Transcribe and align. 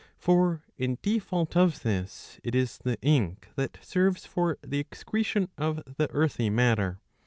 ^'' 0.01 0.03
For, 0.17 0.63
in 0.79 0.97
default 1.03 1.55
of 1.55 1.83
this, 1.83 2.39
it 2.43 2.55
is 2.55 2.79
the 2.79 2.99
ink 3.03 3.49
that 3.55 3.77
serves 3.83 4.25
for 4.25 4.57
the 4.63 4.79
excretion 4.79 5.51
of 5.59 5.75
the 5.97 6.09
earthy 6.09 6.49
matter. 6.49 6.97